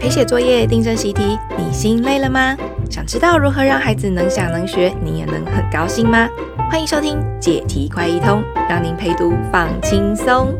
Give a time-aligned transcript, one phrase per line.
[0.00, 2.56] 陪写作业、订正习题，你心累了吗？
[2.90, 6.28] 想知道如何让孩子能想能学，你也能很高兴吗？
[6.70, 10.54] 欢迎收听解题快一通，让您陪读放轻松。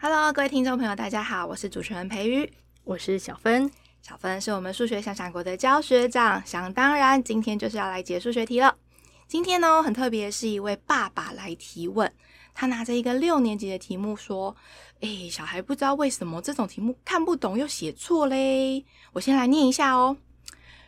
[0.00, 2.52] Hello，各位听众朋友，大家好，我是主持人培瑜，
[2.84, 3.70] 我是小芬。
[4.02, 8.74] 小芬是我们数学想想国的教学长，想当然，今天就是要来解数学题了。
[9.28, 12.10] 今天呢，很特别，是一位爸爸来提问。
[12.52, 14.54] 他拿着一个六年级的题目说
[15.00, 20.16] ：“诶，小孩不知道为什么这种题目看不懂又写错嘞。”我先来念一下哦。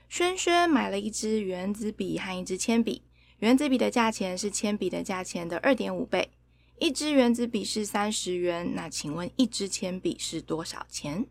[0.09, 3.03] 轩轩买了一支原子笔和一支铅笔，
[3.39, 6.31] 原子笔的价钱是铅笔的价钱的二点五倍。
[6.79, 11.27] 一支原子笔是三十元，那请问一支铅笔是多少钱？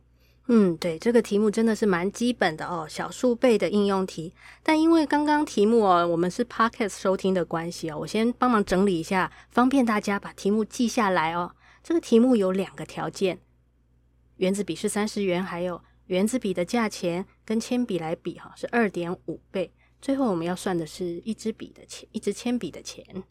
[0.47, 4.33] 嗯，对，这个题目真的是蛮基本的哦，小数倍的应用题。
[4.63, 11.53] 但因为刚刚题目哦，我们是 Podcast 收听的关系哦，我先帮忙整理一下，方便大家把题目记下来哦。
[11.83, 13.39] 这个题目有两个条件，
[14.37, 19.73] 原子笔是三十元，还有原子笔的价钱跟铅笔来比哈，是二点五倍。
[20.01, 23.23] 最后我们要算的是一支笔的钱，一支铅笔的钱。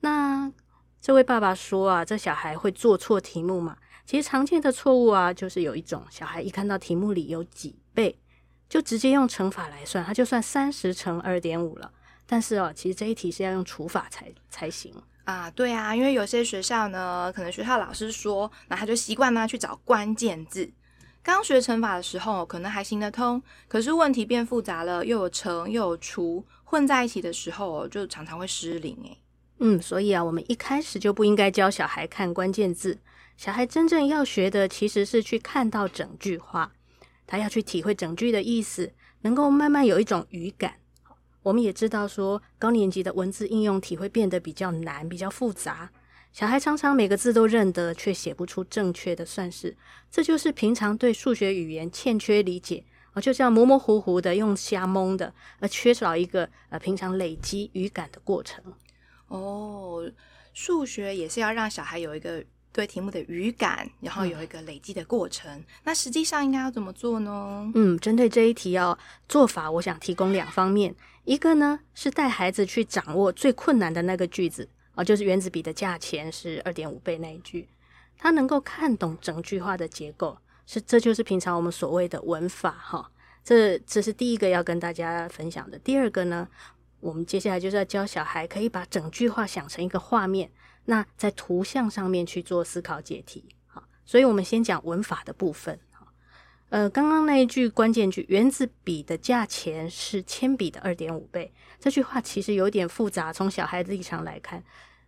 [0.00, 0.52] 那
[1.00, 3.78] 这位爸爸说啊，这小孩会做错题目吗？
[4.06, 8.18] 其实常见的错误啊，就是有一种小孩一看到题目里有几倍，
[8.68, 11.90] 就直接用乘法来算，他就算三十乘二点五了。
[12.26, 14.94] 但是哦，其实这一题是要用除法才才行
[15.24, 15.50] 啊。
[15.50, 20.72] 对啊，因为有些学校呢，可能学校老师说，那他就习惯呢去找关键字。
[21.22, 29.18] 刚学乘法的时候可能还行得通，可是问题变复杂了，又有乘又有除混在一起的时候，就常常会失灵诶。
[29.60, 32.98] 嗯，所以啊，我们一开始就不应该教小孩看关键字。
[33.36, 36.72] 小孩真正要学的其实是去看到整句话，
[37.26, 40.74] 他要去体会整句的意思，能够慢慢有一种语感。
[41.44, 45.90] 我们也知道说，高年级的文字应用题会变得比较难、比较复杂。
[46.32, 49.76] 小孩常常每个字都认得，却写不出正确的算式，
[50.10, 58.64] 这就是平常对数学语言欠缺理解，啊，就这样模模糊糊的用瞎蒙的，而缺少一个呃平常累积语感的过程。
[59.28, 60.10] 哦，
[60.54, 62.42] 数学也是要让小孩有一个。
[62.74, 65.48] 对题目的语感，然后有一个累积的过程。
[65.50, 67.70] 嗯、那实际上应该要怎么做呢？
[67.76, 68.98] 嗯，针对这一题哦，
[69.28, 70.92] 做法我想提供两方面。
[71.22, 77.68] 一个呢是带孩子去掌握最困难的那个句子哦，就是原子笔的价钱是二点五倍那一句，
[78.18, 80.36] 他能够看懂整句话的结构，
[80.66, 83.06] 是这就是平常我们所谓的文法哈、哦。
[83.44, 85.78] 这这是第一个要跟大家分享的。
[85.78, 86.48] 第二个呢，
[86.98, 90.50] 我们接下来就是要教小孩可以把整句话想成一个画面。
[90.86, 95.80] 那在图像上面去做思考解题，好，所以我们先讲文法的部分，
[96.68, 104.62] 呃，刚刚那一句关键句，原子笔的价钱是铅笔的二点五倍，这句话其实有点复杂，从小孩子立场来看，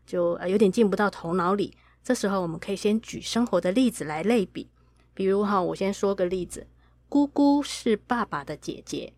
[0.06, 1.76] 就呃有点进不到头脑里。
[2.02, 4.70] 这时候我们可以先举生活的例子来类比，
[5.12, 6.66] 比如哈，我先说个例子，
[7.08, 9.12] 姑姑是爸爸的姐姐，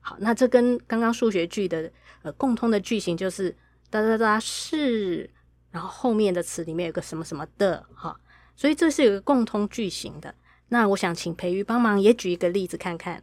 [0.00, 1.92] 好，那这跟刚刚数学句的
[2.22, 3.56] 呃共通的句型就是
[3.90, 5.30] 哒哒哒是。
[5.72, 8.14] 然后后面的词里面有个什么什么的哈，
[8.54, 10.32] 所以这是有个共通句型的。
[10.68, 13.22] 那我想请培瑜帮忙也举一个例子看看。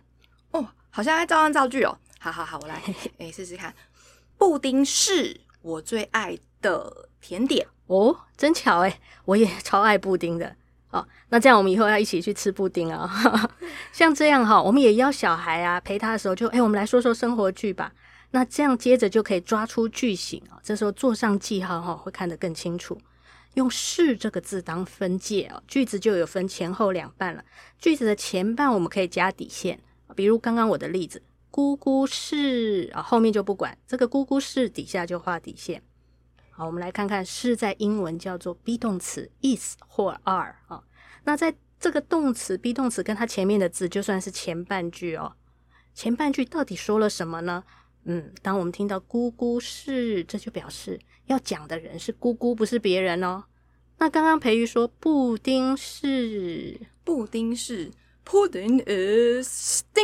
[0.51, 1.97] 哦，好像在照样造句哦。
[2.19, 2.81] 好好好，我来
[3.17, 3.73] 哎试试看。
[4.37, 10.55] 布丁是我最爱的甜点哦，真巧诶，我也超爱布丁的。
[10.91, 13.07] 哦，那这样我们以后要一起去吃布丁啊。
[13.93, 17.91] 像这样哈，我们也邀小孩啊陪他的时候就诶，我们来说说生活句吧。
[18.31, 22.99] 那这样接着就可以抓出句型啊，这时候做上记号哈，会看得更清楚。
[23.55, 27.43] 用是这个字当分界哦，句子就有分前后两半了。
[27.79, 29.79] 句子的前半我们可以加底线，
[30.15, 35.81] 比如刚刚我的例子，姑姑是啊，后面就不管，这个姑姑是底下就画底线。
[36.51, 40.83] 好，我们来看看是在英文叫做 be 动词 is 或 are 啊。
[41.23, 45.33] 那在这个动词 be 动词跟它前面的字就算是前半句哦。
[45.95, 47.63] 前半句到底说了什么呢？
[48.05, 53.43] 嗯，当我们听到姑姑是，这就表示要讲的人是姑姑，不是别人哦。
[53.97, 57.91] 那刚刚培瑜说布丁是，布丁是
[58.25, 60.03] ，pudding is 丁，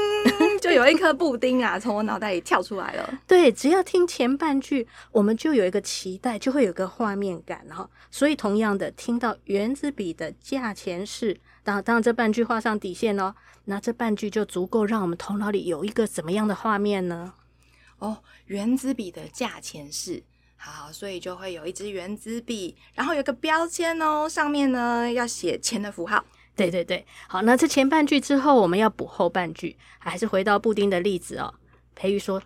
[0.60, 3.20] 就有一颗布丁啊，从我脑袋里跳出来了。
[3.25, 7.90] 对，只要听前半句，我们就有一个期待，就会有个画面感哈。
[8.12, 13.34] 所以同样的，听到原子笔的价钱是，当当这半句画上底线哦，
[13.64, 17.34] 那这半句就足够让我们头脑里有一个怎么样的画面呢？
[18.06, 20.22] 哦，原子笔的价钱是
[20.56, 26.24] 好，所以就会有一支原子笔，然后有个标签哦，上面呢要写钱的符号。
[26.56, 31.54] 对对对，好，那这前半句之后，我们要补后半句，还是回到布丁的例子哦。
[31.96, 32.42] 培育说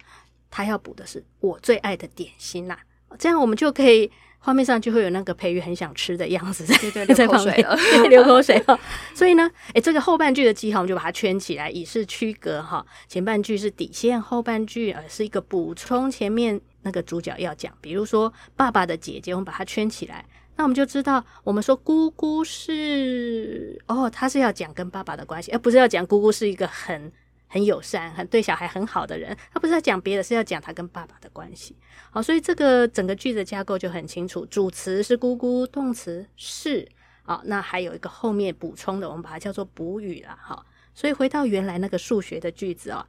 [0.49, 2.73] 他要补的是我最爱的点心呐、
[3.09, 7.75] 啊，这样我们就可以画面上就会有那个培育很想吃的样子，对对， 流口水了，
[8.09, 8.79] 流口水了。
[9.13, 12.85] 所以呢，诶，这个后半句的记号我们就把它圈起来，以示区隔哈。
[13.07, 20.25] 前半句是底线，后半句呃是一个补充，前面那个主角要讲，比如说爸爸的姐姐，我们把它圈起来，
[20.55, 27.11] 那我们就知道，我们说姑姑是哦，他是要讲跟爸爸的关系，而不是要讲姑姑是一个很。
[27.49, 31.75] 很友善，很对小孩很好的人，他不是在讲别的，是要讲他跟爸爸的关系。
[32.11, 36.87] 好，所以这个整个句子架构就很清楚，主词是姑姑，动词是。
[37.23, 40.37] 好，那还有一个后面补充的，我们把它叫做补语了。
[40.39, 43.05] 好，所以回到原来那个数学的句子哦，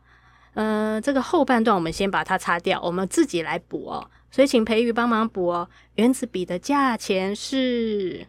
[0.55, 4.11] 呃，这个后半段我们先把它擦掉，我们自己来补哦。
[4.31, 5.69] 所以请培瑜帮忙补哦。
[5.97, 8.27] 原子笔的价钱是。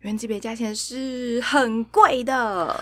[0.00, 2.34] 原子笔价钱是很贵的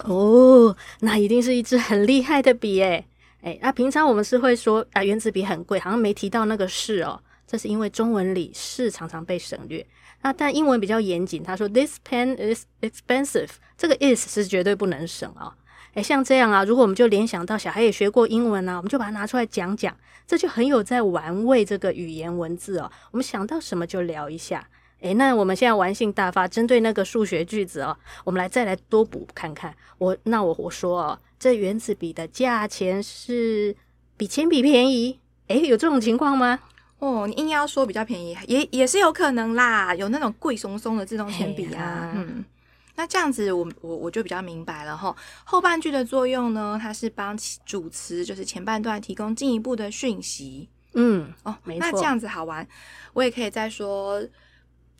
[0.06, 3.04] 哦，那一定是一支很厉害的笔诶
[3.42, 9.84] 诶，那平常我们是会说啊，原子笔很贵，好像没提到那个是哦，这是因为中文里是常常被省略。
[10.22, 15.52] 那但英文比较严谨，他说 This pen is expensive，这个 is 是绝对不能省啊、哦。
[15.94, 22.88] 诶，像这样啊，如果我们就联想到小孩也学过英文啊，我们就把它拿出来讲讲，这就很有在玩味这个语言文字哦。
[23.10, 24.68] 我们想到什么就聊一下。
[25.00, 29.72] 诶，那我们现在玩性大发，针对那个数学句子哦，我们来再来多补看看。
[29.98, 33.74] 我那我我说哦，这原子笔的价钱是
[34.16, 35.20] 比铅笔便宜？
[35.46, 36.58] 诶，有这种情况吗？
[36.98, 39.94] 哦，你硬要说比较便宜，也也是有可能啦。
[39.94, 42.12] 有那种贵松松的自动铅笔啊。
[42.16, 42.44] 嗯，
[42.96, 45.14] 那这样子我，我我我就比较明白了哈。
[45.44, 50.68] 后半句的作用呢，它是帮主词，就是前半段提供进一步的讯息。
[50.94, 51.86] 嗯，哦，没错。
[51.86, 52.66] 那这样子好玩，
[53.12, 54.20] 我也可以再说。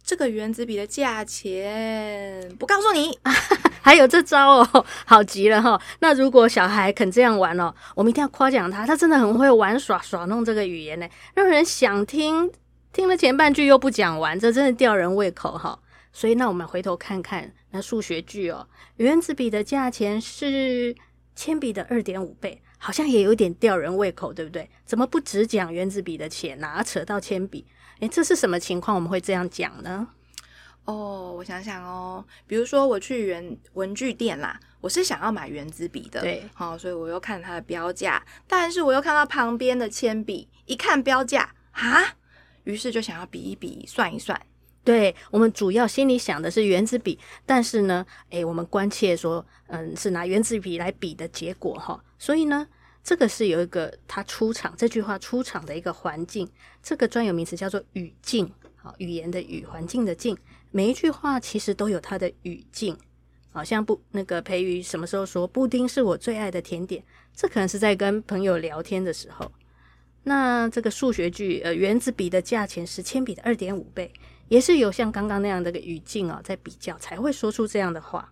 [0.09, 3.19] 这个原子笔的价钱不告诉你，
[3.83, 5.79] 还有这招哦， 好极了哈。
[6.01, 12.51] 那如果小孩肯这样玩哦，我们一定要夸奖他，他真的很会玩耍耍弄这个语言呢，让人想听。
[12.91, 15.79] 听了前半句又不讲完，这真的吊人胃口哈。
[16.11, 18.67] 所以那我们回头看看那数学句哦，
[18.97, 20.97] 原子笔的价钱是
[21.37, 24.71] 铅笔的二点五倍，好像也有点吊人胃口，对不对？
[24.87, 27.67] 怎么不只讲原子笔的钱啊，扯到铅笔？
[28.01, 28.95] 诶，这是什么情况？
[28.95, 30.09] 我们会这样讲呢？
[30.85, 42.17] 哦，我想想哦，比如说我去原文具店啦，我是想要买原子笔的，对，好、哦，所以我又看它的标价，但是我又看到旁边的铅笔，一看标价啊，
[42.65, 44.41] 于是就想要比一比，算一算。
[44.83, 52.67] 对，我们主要心里想的是原子笔，但是呢，诶，我们关切说，嗯，是拿原子笔来比的结果哈，所以呢。
[53.09, 56.47] 这个是有一个它出场这句话出场的一个环境，
[56.83, 60.37] 这个专有名词叫做语境，好，语言的语，环境的境。
[60.73, 62.95] 每一句话其实都有它的语境，
[63.51, 67.03] 好像不那个培瑜什么时候说布丁是我最爱的甜点，
[67.35, 69.51] 这可能是在跟朋友聊天的时候。
[70.25, 74.13] 那这个数学句，呃，原子笔的价钱是铅笔的二点五倍，
[74.49, 78.31] 也是有像刚刚那样的个语境哦，在比较才会说出这样的话。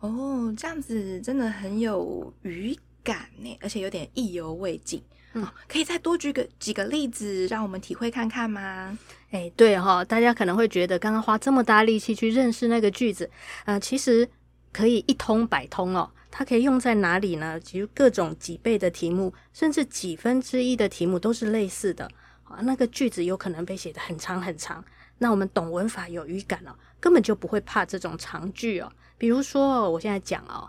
[0.00, 5.02] 哦，这样子真的很有语感呢，而且有点意犹未尽。
[5.34, 8.98] 嗯，可以再多举个几个例子，让我们体会看看吗？
[9.30, 13.30] 哎，对哈、哦，大家可能会觉得刚刚花这么大力气去认识那个句子，
[13.64, 14.28] 呃，其实
[14.72, 16.10] 可以一通百通哦。
[16.30, 17.58] 它可以用在哪里呢？
[17.60, 22.04] 其实各种几倍的题目，甚至几分之一的题目都是类似的
[22.44, 22.58] 啊。
[22.60, 24.84] 那个句子有可能被写得很长很长，
[25.16, 28.92] 那我们懂文法有语感哦，根本就不会怕这种长句哦。
[29.16, 30.68] 比如说，我现在讲哦。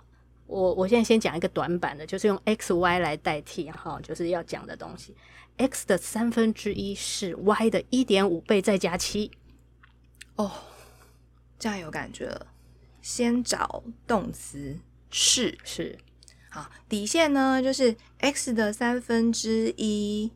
[0.53, 5.15] 我我现在先讲一个短板的，就是用 x y 来代替哈，就是要讲的东西。
[5.57, 9.31] x 的三分之一是 y 的一点五倍再加七。
[10.35, 10.51] 哦，
[11.57, 12.47] 这样有感觉了。
[13.01, 14.77] 先找动词
[15.09, 15.97] 是是，
[16.49, 20.31] 好，底线呢就是 x 的三分之一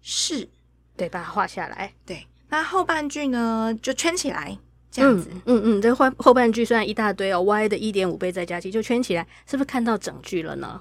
[0.00, 0.48] 是，
[0.96, 1.94] 对，把它画下来。
[2.04, 4.58] 对，那后半句呢就圈起来。
[4.92, 10.80] 这样子，嗯嗯嗯，这后后半句虽然一大堆哦，y 的一点五倍再加七就圈起来，是不是看到整句了呢？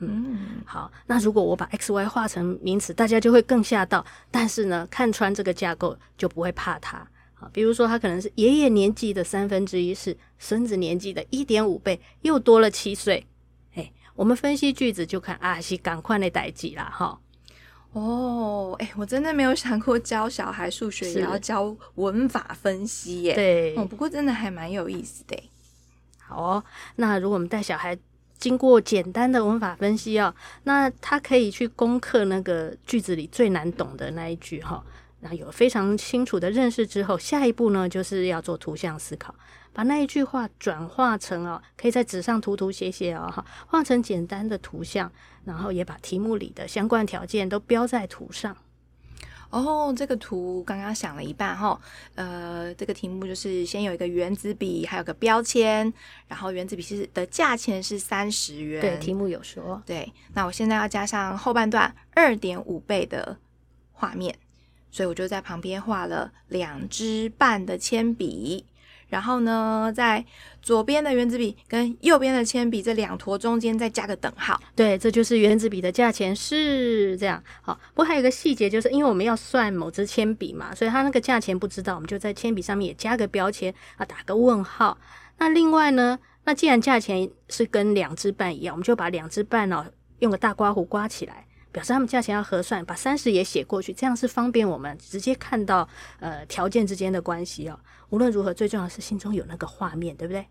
[0.00, 4.04] 嗯，嗯好，那如果我把 x y 画成名词，大家就会更吓到。
[4.28, 6.98] 但是呢，看穿这个架构就不会怕它。
[7.34, 13.24] 啊，比如说它可能是爷爷年纪的三分之一是孙子年纪的一点五倍，又多了七岁。
[13.76, 17.20] 哎，我们分析句子就看啊，是赶快的代志啦，哈。
[17.94, 23.34] 哦，哎，我真的没有想过教小孩数学也要教文法分析耶。
[23.34, 25.50] 对，哦，不过真的还蛮有意思的。
[26.18, 26.64] 好哦，
[26.96, 27.96] 那如果我们带小孩
[28.36, 30.34] 经过简单的文法分析哦，
[30.64, 34.84] 那他可以去攻克那个句子里最难懂的那一句哈。
[35.20, 39.32] 那有非常清楚的认识之后，下一步呢就是要做图像思考。
[39.72, 45.10] 把那一句话转化成哦，可以在纸上涂涂写写哦，哈，画成简单的图像，
[45.44, 48.56] 然后也把题目里的相关条件都标在图上。
[49.50, 51.80] 哦，这个图刚刚想了一半哈，
[52.16, 55.92] 呃，这个题目就是先有一个原子笔，还有个标签，
[56.26, 58.80] 然后原子笔是的价钱是三十元。
[58.80, 59.80] 对，题目有说。
[59.86, 63.38] 对，那我现在要加上后半段二点五倍的
[63.92, 64.36] 画面，
[64.90, 68.66] 所以我就在旁边画了两支半的铅笔。
[69.14, 70.24] 然后呢，在
[70.60, 74.60] 左边的原子笔跟右边的铅笔这两坨中间再加个等号。
[74.74, 77.40] 对，这就是原子笔的价钱是这样。
[77.62, 84.98] 好，不过还有一个细节，就是因为我们要算某支铅笔嘛，所以它那个价钱不知道，我们就在铅笔上面也加个标签啊，打个问号。
[85.38, 89.86] 那另外呢，那既然价钱是跟两支半一样，我们就把两支半哦
[90.18, 91.43] 用个大刮胡刮起来。
[91.74, 95.88] 表示他们价钱要核算，把三十也写过去，这样是方便我们直接看到
[96.20, 97.76] 呃条件之间的关系哦。
[98.10, 100.46] 无论如何，最重要是心中有那个画面，对不对？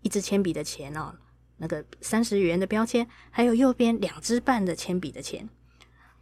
[0.00, 1.14] 一支铅笔的钱哦，
[1.58, 5.46] 那个三十元的标签，还有右边两支半的铅笔的钱。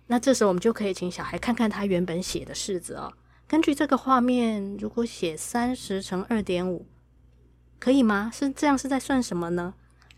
[0.08, 3.12] 那这时候我们就可以请小孩看看他原本写的式子哦。
[3.46, 6.84] 根据这个画面，如果写三十乘二点五，
[7.78, 8.28] 可以吗？
[8.34, 9.72] 是这样是在算什么呢？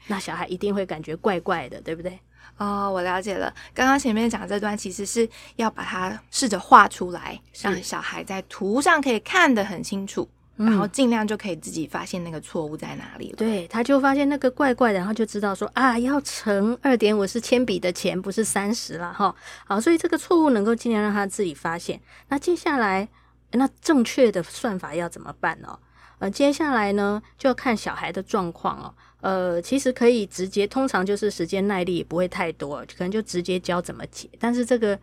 [0.06, 2.18] 那小孩一定会感觉怪怪的，对不对？
[2.56, 3.52] 哦，我了解了。
[3.74, 13.36] 刚刚前面讲这段，其实是要把它试着画出来，让小孩在图上可以看得很清楚，嗯、然后尽量就可以自己发现那个错误在哪里了。
[13.36, 19.34] 对，他就发现那个怪怪的，然后就知道说啊，要乘二点五是铅笔的钱，不是三十了哈。
[19.66, 22.00] 好，所以这个错误能够尽量让他自己发现。
[22.28, 23.08] 那接下来，
[23.50, 25.76] 那正确的算法要怎么办呢？
[26.20, 28.94] 呃，接下来呢，就要看小孩的状况哦。
[29.24, 34.28] 呃，其实可以直接，通常就是时间耐力也不会太多，可能就直接教怎么解。
[34.38, 34.98] 但是这个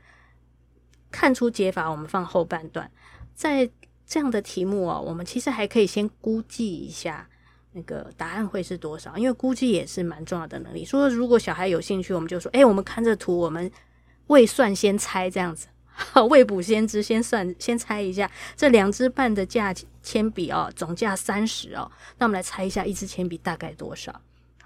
[1.10, 2.92] 看出解法，我们放后半段。
[3.34, 3.68] 在
[4.06, 7.28] 这样的题目哦，我们其实还可以先估计一下
[7.72, 10.86] 那个答案会是多少，因为估计也是蛮重要的能力。
[10.86, 13.72] 说如果小孩有兴趣，我们就说，哎，我们看这图，我们
[14.28, 15.66] 未算先猜这样子。
[15.94, 21.90] 好， 未卜先知，先算，先猜一下这两支半的价铅笔哦，总价三十哦。
[22.18, 24.12] 那我们来猜一下，一支铅笔大概多少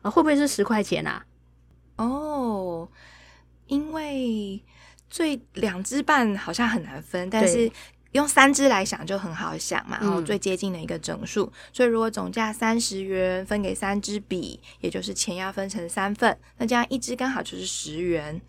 [0.02, 0.10] 啊？
[0.10, 1.26] 会不会是十块钱啊？
[1.98, 2.88] 哦，
[3.68, 4.64] 因为
[5.10, 7.70] 最两支半好像很难分，但是
[8.12, 9.98] 用三支来想就很好想嘛。
[10.00, 18.40] 然后最接近的一个整数，嗯、所以如果总价三十元分给三支笔，也就是钱要分成三份，那这样一支刚好就是十元。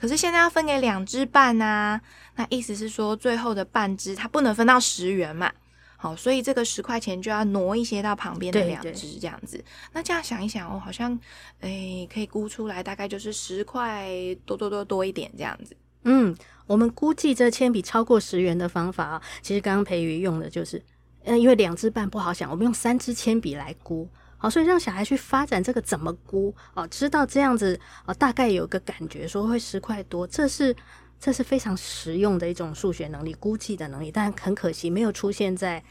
[0.00, 2.00] 可是现在要分给两支半啊，
[2.36, 5.50] 那意思是说最后的半支它不能分到十元嘛？
[5.96, 9.64] 好，所以这个十块钱就要挪一些到旁边的两支这样子。
[9.92, 11.18] 那这样想一想哦，好像
[11.60, 14.06] 诶、欸、可以估出来大概就是十块
[14.44, 15.74] 多多多多一点这样子。
[16.04, 16.36] 嗯，
[16.66, 20.80] 我们估计这铅笔超过十元的方法啊，其实刚刚培瑜用的就是，
[21.24, 24.06] 嗯，因为两支半不好想，我们用三支铅笔来估。
[24.38, 30.74] 好，所以让小孩去发展这个怎么估哦，知道这样子哦，大概有个感觉，说会十块多，这是
[31.18, 34.12] 这是非常实用的一种数学能力，估计的能力。
[34.12, 35.82] 但很可惜没有出现在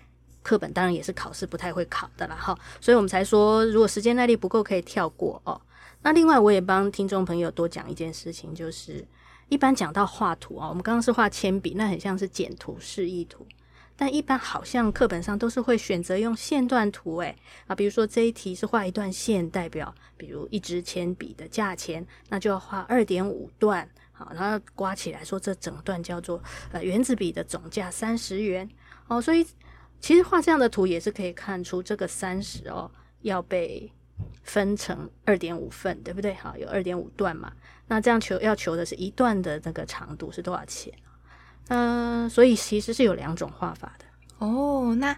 [0.43, 2.55] 课本，当然也是考试不太会考的了哈。
[2.79, 5.59] 所以我们才说，如果时间耐力不够，可以跳过哦。
[6.03, 9.03] 那另外，我也帮听众朋友多讲一件事情，就是
[9.49, 13.43] 一般讲到画图啊，我们刚刚是画铅笔，那很像是简图、示意图。
[13.97, 17.35] 但一般好像课本上都是会选择用线段图，诶
[17.67, 28.69] 啊，比如说这一题是画一段线，代表比如一支铅笔的价钱，那就要画二点五段，好，然后刮起来说这整段叫做呃原子笔的总价三十元，
[29.07, 29.45] 哦，所以
[30.01, 33.91] 其实画这样的图也是可以看出这个三十哦要被
[34.43, 36.33] 分成二点五份，对不对？
[36.33, 37.51] 好，有二点五段嘛，
[37.87, 40.93] 那这样求要求的是一段的那个长度是多少钱？
[41.67, 44.05] 嗯、呃，所以其实是有两种画法的
[44.39, 44.95] 哦。
[44.99, 45.15] 那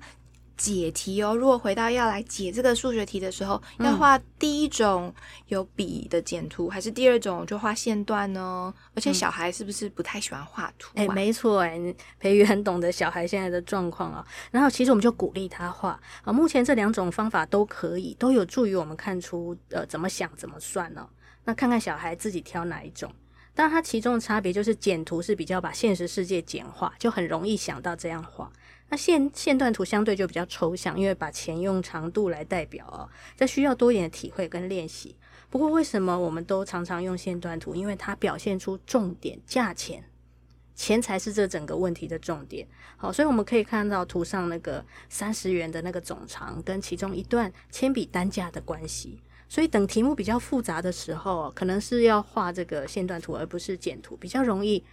[0.56, 5.14] 解题哦，如果回到要来解这个数学题的时候，要画第一种
[5.50, 8.74] 有笔的简图，嗯、还是第二种就画线段呢？
[8.96, 10.94] 而且小孩是不是不太喜欢画图、啊？
[10.96, 11.80] 哎、嗯欸，没错，哎，
[12.20, 14.26] 培瑜很懂得小孩现在的状况啊。
[14.50, 16.34] 然后其实我们就鼓励他画啊。
[16.34, 21.10] 目前这两种方法都可以，都有助于我们看出呃怎么想怎么算呢、哦？
[21.44, 23.14] 那看看小孩自己挑哪一种。
[23.58, 28.54] 但它其中的差别就是简图是比较把现实世界简化，就很容易想到这样画。
[28.90, 35.16] 那线线段图相对就比较抽象，因为把钱用长度来代表哦，这需要多一点的体会跟练习。
[35.50, 37.74] 不过为什么我们都常常用线段图？
[37.74, 40.04] 因为它表现出重点，价钱，
[40.76, 42.68] 钱才是这整个问题的重点。
[42.96, 49.20] 好，所以我们可以看到图上那个三十元的那个总长跟其中一段铅笔单价的关系。
[49.50, 54.84] 所以等题目比较复杂的时候，可能是要画这个线段图，而不是简图，比较容易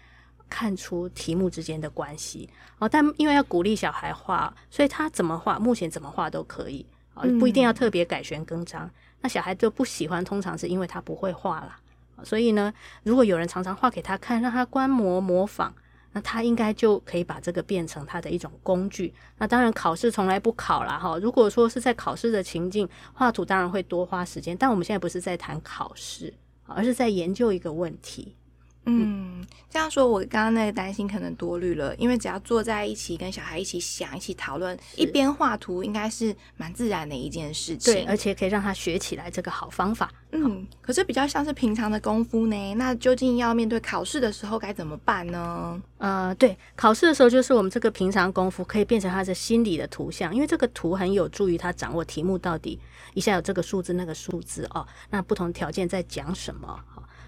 [0.48, 2.48] 看出题目之间的关系。
[2.78, 8.86] 哦，但因为要鼓励小孩画，所以他怎么画，目前怎么画都可以，哦，不一定要特别改弦更张。
[8.86, 8.90] 嗯、
[9.22, 11.80] 那小孩就不喜欢，通常是因为他不会画啦。
[12.22, 15.74] 所以呢，如果有人常常画给他看，让他观摩模仿，
[16.14, 19.12] 那他应该就可以把这个变成他的一种工具。
[19.36, 21.18] 那当然考试从来不考啦哈。
[21.18, 24.56] 如果说是在考试的情境，画图当然会多花时间。
[24.56, 26.32] 但我们现在不是在谈考试，
[26.64, 28.36] 而是在研究一个问题。
[28.86, 37.94] 嗯，这样说，我刚刚那个担心可能多虑了，因为只要坐在一起跟小孩一起想、一起讨论，一边画图，应该是蛮自然的一件事情。
[37.94, 40.12] 对，而且可以让他学起来这个好方法。
[40.32, 45.80] 嗯，可是比较像是平常的功夫呢，那究竟要面对考试的时候该怎么办呢？
[45.98, 52.78] 呃，对，考试的时候就是我们这个平常功夫可以变成他的心理的图像，因为这个图很有助于他掌握题目到底
[53.14, 56.78] 一下有这个数字那个数字哦，那不同条件在讲什么。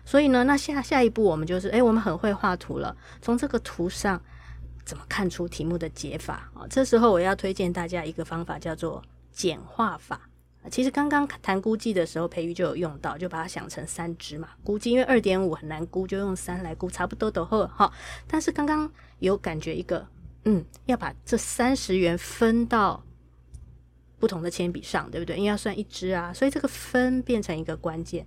[0.06, 2.96] 所以呢，那下下一步我们就是，诶，我们很会画图了。
[3.20, 4.22] 从这个图上
[4.84, 6.64] 怎么看出题目的解法啊？
[6.70, 10.20] 这时候我要推荐大家一个方法，叫做简化法。
[10.70, 14.48] 其实刚刚谈估计的时候，培育就有用到，就把它想成三支嘛。
[14.64, 17.92] 估计因为二点五很难估，就用三来估，差不多都好哈。
[18.28, 20.06] 但是刚刚有感觉一个，
[20.44, 23.04] 嗯，要把这三十元分到
[24.18, 25.36] 不同的铅笔上，对不对？
[25.36, 28.26] 因为要算一支啊，所以这个分变成一个关键。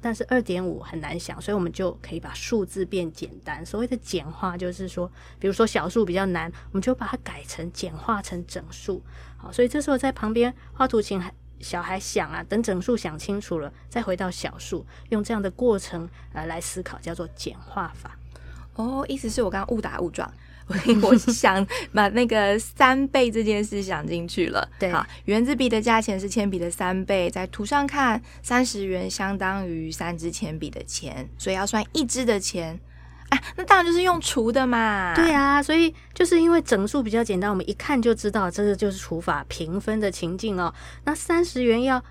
[0.00, 3.64] 但是二点五很难想，所以我们就可以把数字变简单。
[3.66, 9.02] 所谓的简化，就是说，比如说小数比较难，我们就把它改成简化成整数。
[9.36, 11.22] 好，所以这时候在旁边画图，请
[11.60, 18.16] 小孩想啊，等整数想清楚了，再回到小数，用这样的过程呃来思考，叫做简化法。
[18.74, 20.32] 哦，意思是我刚刚误打误撞。
[21.02, 24.68] 我想把那个三倍这件事想进去了。
[24.78, 32.78] 对，好，圆珠笔的价钱是铅笔的三倍，在图上看，三十元相当于三支铅笔的钱，所以要算一支的钱。
[33.30, 35.14] 哎，那当然就是用除的嘛。
[35.14, 40.72] 对啊，所以就是因为整数比较简单，我们一看就知道这个就是除法平分的情境哦。
[41.04, 42.02] 那三十元要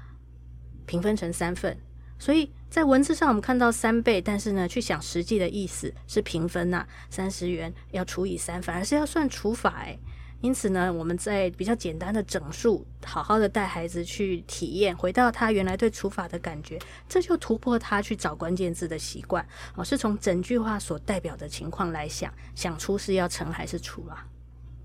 [0.85, 1.77] 平分成三份，
[2.17, 2.51] 所以。
[2.77, 9.97] 在文字上我们看到三倍，但是呢，去想实际的意思是平分呐、啊，三十元要除以三，反而是要算除法诶。
[10.41, 16.77] 因此呢，我们在比较简单的整数，好好的带孩子去体验，回到他原来对除法的感觉，
[17.09, 19.43] 这就突破他去找关键字的习惯
[19.73, 24.27] 哦，是从整句话所代表的情况来想，想出是要乘还是除啊？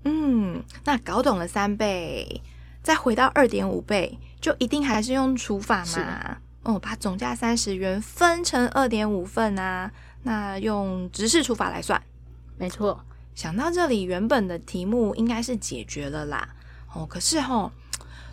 [0.05, 2.41] 嗯，那搞懂了三倍，
[2.81, 6.39] 再回到二点五倍，就一定还是用除法嘛？
[6.63, 9.91] 哦，把总价三十元分成二点五份啊，
[10.23, 12.01] 那用直式除法来算，
[12.57, 13.03] 没错。
[13.35, 16.47] 想到这里，原本的题目应该是解决了啦。
[16.93, 17.71] 哦，可是吼、哦，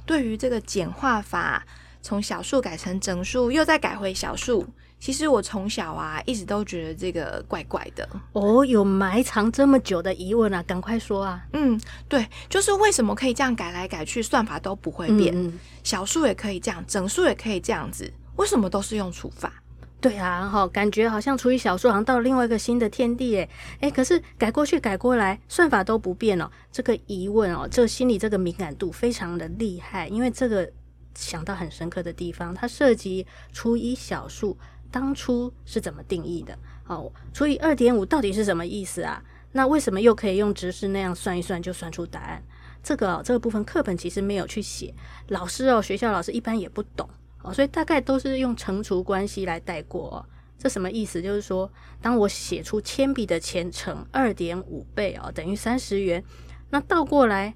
[0.07, 1.66] 对于这个简化法，
[2.03, 4.66] 从小数改成整数，又再改回小数，
[5.01, 8.09] 其实我从小啊一直都觉得这个怪怪的。
[8.33, 11.45] 哦，有埋藏这么久的疑问啊，赶快说啊。
[11.55, 15.35] 嗯，对，就是为什么可以这样改来改去，算法都不会变？
[15.35, 18.12] 嗯嗯，小数也可以这样，整数也可以这样子。
[18.40, 19.53] 为什么都是用除法？
[20.00, 23.50] 对啊，哈，感觉好像除以小数，好像到了另外一个新的天地，诶
[23.81, 26.50] 诶，可是改过去改过来，算法都不变哦。
[26.72, 30.72] 这个疑问哦，这个心理这个敏感度非常的厉害，因为这个
[31.14, 34.57] 想到很深刻的地方，它涉及除以小数
[34.90, 36.59] 当初是怎么定义的？
[36.87, 39.22] 哦，除以二点五到底是什么意思啊？
[39.53, 42.42] 那为什么又可以用直式那样算一算就算出答案？
[42.83, 44.94] 这个哦，这个部分课本其实没有去写，
[45.29, 47.07] 老师哦，学校老师一般也不懂。
[47.42, 50.24] 哦，所以大概都是用乘除关系来带过哦。
[50.59, 51.22] 这什么意思？
[51.22, 51.70] 就是说，
[52.03, 56.22] 当我写出铅笔的钱乘二点五倍哦，等于三十元。
[56.68, 57.55] 那倒过来，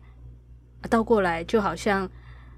[0.89, 2.11] 倒过来就好像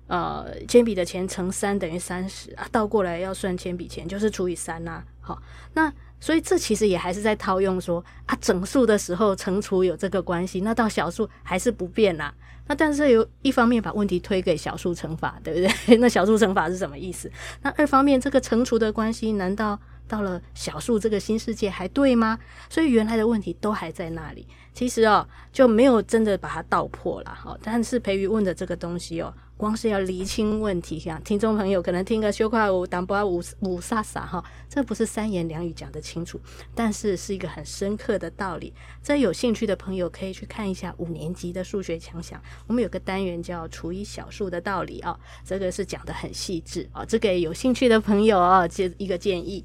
[0.07, 2.65] 呃，铅笔的钱乘三等于三十啊。
[2.71, 5.03] 倒过来要算铅笔钱，就是除以三呐。
[5.21, 5.43] 好，
[5.75, 12.35] 那所以这其实也还是在套用说啊，整数的时候乘除有这个关系，那到小数还是不变啦。
[12.69, 15.97] 那但是有一方面把问题推给小数乘法，对不对？
[15.99, 17.31] 那小数乘法是什么意思？
[17.63, 22.39] 那二方面这个乘除的关系，难道到了小数这个新世界还对吗？
[22.69, 24.49] 所以原来的问题都还在那里。
[24.73, 27.31] 其实哦，就没有真的把它道破了。
[27.31, 29.33] 哈，但是培瑜问的这个东西哦。
[29.57, 36.39] 光是要厘清问题，像听众朋友可能听个羞夸五、当不五五煞煞哈，这不是三言两语讲得清楚，
[36.75, 38.75] 但是是一个很深刻的道理。
[39.03, 49.65] 这有兴趣的朋友可以去看一下五年级的数学强项，我们有个单元叫除以小数的道理啊，这个是讲得很细致啊，这个有兴趣的朋友啊，这一个建议。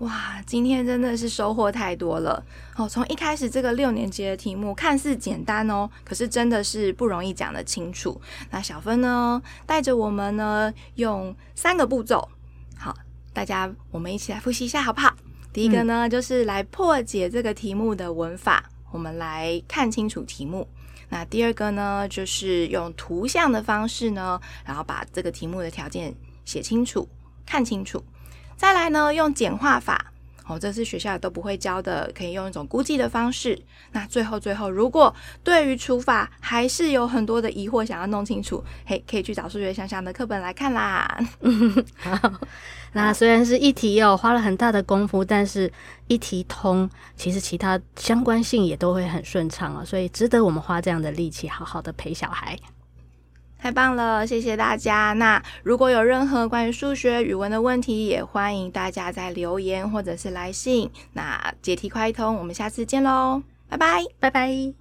[0.00, 2.42] 哇，今天真的是收获太多了
[2.76, 2.88] 哦！
[2.88, 8.18] 从一开始这个六年级的题目看似简单哦，可是真的是不容易讲得清楚。
[8.50, 12.26] 那小芬呢，带着我们呢，用三个步骤，
[12.78, 12.96] 好，
[13.34, 15.14] 大家我们一起来复习一下好不好？
[15.52, 20.66] 第一个呢，嗯、就是来破解这个题目的文法，我们来看清楚题目。
[21.10, 26.14] 那第二个呢，就是用图像的方式呢，然后把这个题目的条件
[26.46, 27.06] 写清楚、
[27.44, 28.02] 看清楚。
[28.60, 30.12] 再来呢，用简化法
[30.46, 33.58] 哦，这是学校都不会教的，可以用一种估计的方式。
[33.92, 41.18] 那最后最后，如果对于除法还是有很多的疑惑，想要弄清楚，嘿，可以去找数学想想的课本来看啦。
[42.04, 42.32] 好，
[42.92, 45.72] 那虽然是一题哦，花了很大的功夫，但是
[46.08, 52.58] 一题通，其实其他相关性也都会很顺畅哦，所以值得我们花这样的力气，好好的陪小孩。
[53.60, 55.12] 太棒了，谢谢大家。
[55.12, 60.90] 那如果有任何关于数学、语文的问题，也欢迎大家在留言或者是来信。
[61.12, 64.68] 那解题快通，我们下次见喽，拜拜，拜拜。